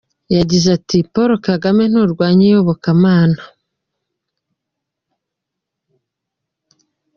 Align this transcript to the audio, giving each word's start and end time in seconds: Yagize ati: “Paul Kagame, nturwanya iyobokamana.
Yagize 0.37 0.67
ati: 0.77 0.97
“Paul 1.13 1.31
Kagame, 1.47 1.83
nturwanya 1.91 2.43
iyobokamana. 2.47 3.41